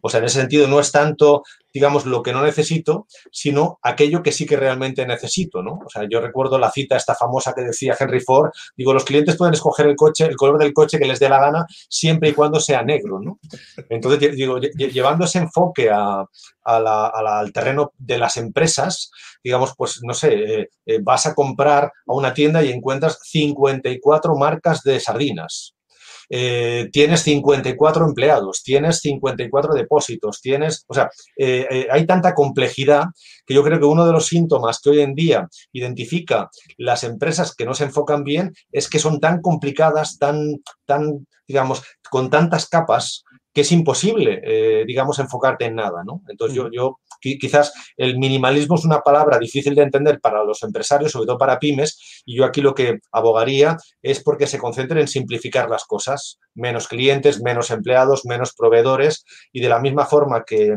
O 0.00 0.08
sea, 0.08 0.18
en 0.18 0.26
ese 0.26 0.40
sentido 0.40 0.68
no 0.68 0.80
es 0.80 0.92
tanto, 0.92 1.42
digamos, 1.72 2.06
lo 2.06 2.22
que 2.22 2.32
no 2.32 2.42
necesito, 2.42 3.06
sino 3.30 3.78
aquello 3.82 4.22
que 4.22 4.32
sí 4.32 4.46
que 4.46 4.56
realmente 4.56 5.06
necesito, 5.06 5.62
¿no? 5.62 5.80
O 5.84 5.88
sea, 5.88 6.06
yo 6.08 6.20
recuerdo 6.20 6.58
la 6.58 6.70
cita 6.70 6.96
esta 6.96 7.14
famosa 7.14 7.52
que 7.54 7.62
decía 7.62 7.96
Henry 7.98 8.20
Ford, 8.20 8.50
digo, 8.76 8.92
los 8.92 9.04
clientes 9.04 9.36
pueden 9.36 9.54
escoger 9.54 9.86
el 9.86 9.96
coche, 9.96 10.26
el 10.26 10.36
color 10.36 10.58
del 10.58 10.72
coche 10.72 10.98
que 10.98 11.06
les 11.06 11.20
dé 11.20 11.28
la 11.28 11.40
gana, 11.40 11.66
siempre 11.88 12.30
y 12.30 12.32
cuando 12.34 12.60
sea 12.60 12.82
negro, 12.82 13.20
¿no? 13.20 13.38
Entonces, 13.88 14.36
llevando 14.76 15.24
ese 15.24 15.38
enfoque 15.38 15.90
al 15.90 17.52
terreno 17.52 17.92
de 17.98 18.18
las 18.18 18.36
empresas, 18.36 19.10
digamos, 19.42 19.74
pues, 19.76 20.00
no 20.02 20.14
sé, 20.14 20.34
eh, 20.34 20.70
eh, 20.86 20.98
vas 21.02 21.26
a 21.26 21.34
comprar 21.34 21.84
a 21.84 22.12
una 22.12 22.34
tienda 22.34 22.62
y 22.62 22.70
encuentras 22.70 23.18
54 23.22 24.36
marcas 24.36 24.82
de 24.82 25.00
sardinas 25.00 25.74
eh, 26.34 26.88
tienes 26.90 27.20
54 27.24 28.06
empleados, 28.06 28.62
tienes 28.62 29.00
54 29.00 29.74
depósitos, 29.74 30.40
tienes, 30.40 30.86
o 30.88 30.94
sea, 30.94 31.10
eh, 31.36 31.66
eh, 31.70 31.88
hay 31.90 32.06
tanta 32.06 32.34
complejidad 32.34 33.08
que 33.44 33.52
yo 33.52 33.62
creo 33.62 33.78
que 33.78 33.84
uno 33.84 34.06
de 34.06 34.12
los 34.12 34.28
síntomas 34.28 34.80
que 34.80 34.88
hoy 34.88 35.00
en 35.00 35.14
día 35.14 35.46
identifica 35.72 36.48
las 36.78 37.04
empresas 37.04 37.54
que 37.54 37.66
no 37.66 37.74
se 37.74 37.84
enfocan 37.84 38.24
bien 38.24 38.54
es 38.70 38.88
que 38.88 38.98
son 38.98 39.20
tan 39.20 39.42
complicadas, 39.42 40.16
tan, 40.16 40.62
tan 40.86 41.26
digamos, 41.46 41.82
con 42.10 42.30
tantas 42.30 42.66
capas 42.66 43.24
que 43.52 43.60
es 43.62 43.72
imposible, 43.72 44.40
eh, 44.44 44.84
digamos, 44.86 45.18
enfocarte 45.18 45.66
en 45.66 45.76
nada, 45.76 46.02
¿no? 46.04 46.22
Entonces, 46.28 46.56
yo, 46.56 46.70
yo 46.72 47.00
quizás 47.20 47.72
el 47.96 48.18
minimalismo 48.18 48.76
es 48.76 48.84
una 48.84 49.00
palabra 49.00 49.38
difícil 49.38 49.74
de 49.74 49.82
entender 49.82 50.20
para 50.20 50.42
los 50.42 50.62
empresarios, 50.62 51.12
sobre 51.12 51.26
todo 51.26 51.38
para 51.38 51.58
pymes, 51.58 52.22
y 52.24 52.36
yo 52.36 52.44
aquí 52.44 52.60
lo 52.60 52.74
que 52.74 52.98
abogaría 53.12 53.76
es 54.00 54.22
porque 54.22 54.46
se 54.46 54.58
concentren 54.58 55.00
en 55.00 55.08
simplificar 55.08 55.68
las 55.68 55.84
cosas, 55.84 56.38
menos 56.54 56.88
clientes, 56.88 57.42
menos 57.42 57.70
empleados, 57.70 58.24
menos 58.24 58.54
proveedores, 58.54 59.24
y 59.52 59.60
de 59.60 59.68
la 59.68 59.80
misma 59.80 60.06
forma 60.06 60.44
que 60.44 60.76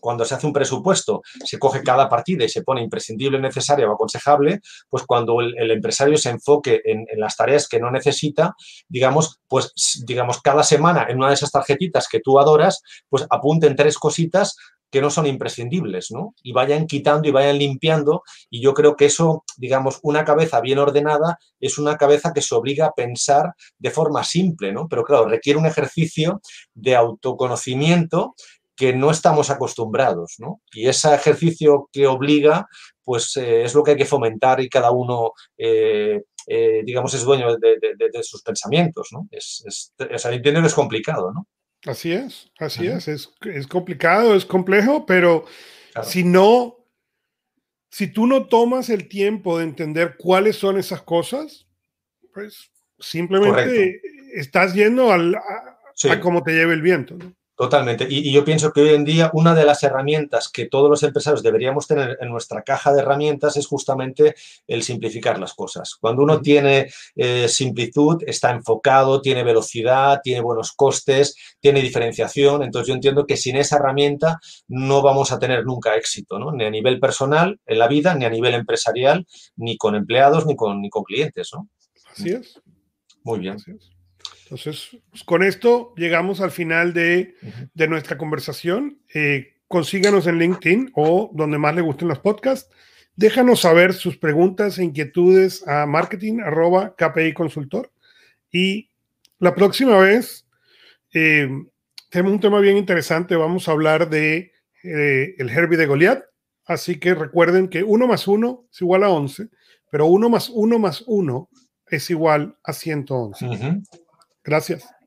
cuando 0.00 0.24
se 0.24 0.34
hace 0.34 0.46
un 0.46 0.52
presupuesto, 0.52 1.22
se 1.44 1.58
coge 1.58 1.82
cada 1.82 2.08
partida 2.08 2.44
y 2.44 2.48
se 2.48 2.62
pone 2.62 2.82
imprescindible, 2.82 3.38
necesaria 3.38 3.88
o 3.88 3.94
aconsejable, 3.94 4.60
pues 4.88 5.04
cuando 5.06 5.40
el, 5.40 5.70
empresario 5.70 6.16
se 6.16 6.30
enfoque 6.30 6.80
en, 6.84 7.06
las 7.16 7.36
tareas 7.36 7.68
que 7.68 7.80
no 7.80 7.90
necesita, 7.90 8.54
digamos, 8.88 9.40
pues 9.48 9.72
digamos, 10.06 10.40
cada 10.40 10.62
semana 10.62 11.06
en 11.08 11.18
una 11.18 11.28
de 11.28 11.34
esas 11.34 11.50
tarjetitas 11.50 12.08
que 12.08 12.20
tú 12.20 12.38
adoras, 12.38 12.82
pues 13.08 13.26
apunten 13.30 13.76
tres 13.76 13.98
cositas 13.98 14.56
que 14.90 15.02
no 15.02 15.10
son 15.10 15.26
imprescindibles, 15.26 16.10
¿no? 16.10 16.34
Y 16.42 16.52
vayan 16.52 16.86
quitando 16.86 17.28
y 17.28 17.30
vayan 17.30 17.58
limpiando. 17.58 18.22
Y 18.50 18.62
yo 18.62 18.74
creo 18.74 18.96
que 18.96 19.06
eso, 19.06 19.44
digamos, 19.56 19.98
una 20.02 20.24
cabeza 20.24 20.60
bien 20.60 20.78
ordenada 20.78 21.38
es 21.60 21.78
una 21.78 21.96
cabeza 21.96 22.32
que 22.32 22.42
se 22.42 22.54
obliga 22.54 22.86
a 22.86 22.92
pensar 22.92 23.54
de 23.78 23.90
forma 23.90 24.24
simple, 24.24 24.72
¿no? 24.72 24.88
Pero 24.88 25.04
claro, 25.04 25.26
requiere 25.26 25.58
un 25.58 25.66
ejercicio 25.66 26.40
de 26.74 26.96
autoconocimiento 26.96 28.34
que 28.78 28.92
no 28.92 29.10
estamos 29.10 29.50
acostumbrados, 29.50 30.36
¿no? 30.38 30.62
Y 30.72 30.86
ese 30.86 31.12
ejercicio 31.12 31.90
que 31.92 32.06
obliga, 32.06 32.68
pues 33.02 33.36
eh, 33.36 33.64
es 33.64 33.74
lo 33.74 33.82
que 33.82 33.90
hay 33.90 33.96
que 33.96 34.04
fomentar 34.04 34.60
y 34.60 34.68
cada 34.68 34.92
uno, 34.92 35.32
eh, 35.56 36.22
eh, 36.46 36.82
digamos, 36.84 37.12
es 37.12 37.24
dueño 37.24 37.56
de, 37.56 38.22
sus 38.22 38.40
pensamientos, 38.42 39.08
¿no? 39.10 39.26
Es, 39.32 39.64
es, 39.66 40.24
entiendo 40.26 40.60
que 40.60 40.68
es 40.68 40.74
complicado, 40.74 41.32
¿no? 41.32 41.48
Así 41.86 42.12
es, 42.12 42.52
así 42.60 42.86
es. 42.86 43.08
es, 43.08 43.32
es, 43.40 43.66
complicado, 43.66 44.36
es 44.36 44.44
complejo, 44.44 45.04
pero 45.06 45.44
si 46.04 46.22
no, 46.22 46.76
si 47.90 48.06
tú 48.06 48.28
no 48.28 48.46
tomas 48.46 48.90
el 48.90 49.08
tiempo 49.08 49.58
de 49.58 49.64
entender 49.64 50.16
cuáles 50.16 50.54
son 50.54 50.78
esas 50.78 51.02
cosas, 51.02 51.66
pues 52.32 52.70
simplemente 53.00 54.00
estás 54.34 54.72
yendo 54.72 55.10
al, 55.10 55.34
a, 55.34 56.12
a 56.12 56.20
cómo 56.20 56.44
te 56.44 56.52
lleve 56.52 56.74
el 56.74 56.82
viento, 56.82 57.16
¿no? 57.16 57.37
Totalmente. 57.58 58.06
Y, 58.08 58.30
yo 58.30 58.44
pienso 58.44 58.72
que 58.72 58.82
hoy 58.82 58.90
en 58.90 59.04
día 59.04 59.32
una 59.34 59.52
de 59.52 59.64
las 59.64 59.82
herramientas 59.82 60.48
que 60.48 60.66
todos 60.66 60.88
los 60.88 61.02
empresarios 61.02 61.42
deberíamos 61.42 61.88
tener 61.88 62.16
en 62.20 62.28
nuestra 62.28 62.62
caja 62.62 62.92
de 62.92 63.00
herramientas 63.00 63.56
es 63.56 63.66
justamente 63.66 64.36
el 64.68 64.84
simplificar 64.84 65.40
las 65.40 65.54
cosas. 65.54 65.96
Cuando 66.00 66.22
uno 66.22 66.40
tiene 66.40 66.88
eh, 67.16 67.48
simplitud, 67.48 68.22
está 68.28 68.52
enfocado, 68.52 69.20
tiene 69.20 69.42
velocidad, 69.42 70.20
tiene 70.22 70.40
buenos 70.40 70.70
costes, 70.70 71.34
tiene 71.58 71.82
diferenciación. 71.82 72.62
Entonces 72.62 72.86
yo 72.86 72.94
entiendo 72.94 73.26
que 73.26 73.36
sin 73.36 73.56
esa 73.56 73.78
herramienta 73.78 74.38
no 74.68 75.02
vamos 75.02 75.32
a 75.32 75.40
tener 75.40 75.64
nunca 75.66 75.96
éxito, 75.96 76.38
¿no? 76.38 76.52
ni 76.52 76.64
a 76.64 76.70
nivel 76.70 77.00
personal 77.00 77.58
en 77.66 77.78
la 77.80 77.88
vida, 77.88 78.14
ni 78.14 78.24
a 78.24 78.30
nivel 78.30 78.54
empresarial, 78.54 79.26
ni 79.56 79.76
con 79.76 79.96
empleados, 79.96 80.46
ni 80.46 80.54
con, 80.54 80.80
ni 80.80 80.90
con 80.90 81.02
clientes. 81.02 81.50
¿no? 81.52 81.68
Así 82.08 82.30
es. 82.30 82.62
Muy 83.24 83.40
bien. 83.40 83.56
Entonces, 84.50 84.96
pues, 85.10 85.24
con 85.24 85.42
esto 85.42 85.92
llegamos 85.94 86.40
al 86.40 86.50
final 86.50 86.94
de, 86.94 87.34
nuestra 87.74 88.16
conversación. 88.16 88.98
Eh, 89.12 89.56
consíganos 89.68 90.26
en 90.26 90.38
LinkedIn 90.38 90.92
o 90.94 91.30
donde 91.34 91.58
más 91.58 91.74
le 91.74 91.82
gusten 91.82 92.08
los 92.08 92.20
podcasts. 92.20 92.70
Déjanos 93.14 93.60
saber 93.60 93.92
sus 93.92 94.16
preguntas 94.16 94.78
e 94.78 94.84
inquietudes 94.84 95.68
a 95.68 95.84
marketing 95.84 96.38
KPI 96.96 97.34
Consultor. 97.34 97.92
Y 98.50 98.88
la 99.38 99.54
próxima 99.54 99.98
vez 99.98 100.46
eh, 101.12 101.50
tenemos 102.08 102.32
un 102.32 102.40
tema 102.40 102.60
bien 102.60 102.78
interesante. 102.78 103.36
Vamos 103.36 103.68
a 103.68 103.72
hablar 103.72 104.08
de 104.08 104.52
eh, 104.82 105.34
el 105.36 105.50
Herbie 105.50 105.76
de 105.76 105.86
Goliath. 105.86 106.24
Así 106.64 106.98
que 106.98 107.14
recuerden 107.14 107.68
que 107.68 107.82
1 107.82 108.06
más 108.06 108.26
1 108.26 108.64
es 108.72 108.80
igual 108.80 109.04
a 109.04 109.10
11, 109.10 109.48
pero 109.90 110.06
1 110.06 110.30
más 110.30 110.48
1 110.48 110.78
más 110.78 111.04
1 111.06 111.50
es 111.90 112.08
igual 112.08 112.56
a 112.64 112.72
111. 112.72 113.82
Gracias. 114.48 114.97